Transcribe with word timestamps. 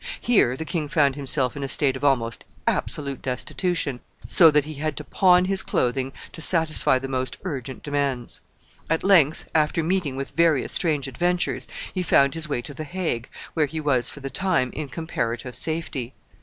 Here 0.19 0.57
the 0.57 0.65
king 0.65 0.87
found 0.87 1.15
himself 1.15 1.55
in 1.55 1.61
a 1.61 1.67
state 1.67 1.95
of 1.95 2.03
almost 2.03 2.43
absolute 2.65 3.21
destitution, 3.21 3.99
so 4.25 4.49
that 4.49 4.63
he 4.63 4.73
had 4.73 4.97
to 4.97 5.03
pawn 5.03 5.45
his 5.45 5.61
clothing 5.61 6.11
to 6.31 6.41
satisfy 6.41 6.97
the 6.97 7.07
most 7.07 7.37
urgent 7.45 7.83
demands. 7.83 8.41
At 8.89 9.03
length, 9.03 9.47
after 9.53 9.83
meeting 9.83 10.15
with 10.15 10.31
various 10.31 10.73
strange 10.73 11.07
adventures, 11.07 11.67
he 11.93 12.01
found 12.01 12.33
his 12.33 12.49
way 12.49 12.63
to 12.63 12.73
the 12.73 12.83
Hague, 12.83 13.29
where 13.53 13.67
he 13.67 13.79
was, 13.79 14.09
for 14.09 14.21
the 14.21 14.31
time, 14.31 14.71
in 14.73 14.89
comparative 14.89 15.55
safety. 15.55 16.15